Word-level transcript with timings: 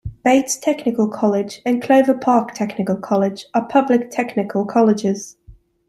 Bates 0.25 0.57
Technical 0.57 1.07
College 1.07 1.61
and 1.63 1.79
Clover 1.79 2.15
Park 2.15 2.55
Technical 2.55 2.95
College 2.95 3.45
are 3.53 3.67
public 3.67 4.09
technical 4.09 4.65
colleges. 4.65 5.37